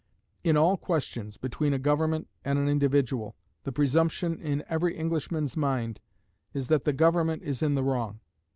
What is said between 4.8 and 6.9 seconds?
Englishman's mind is that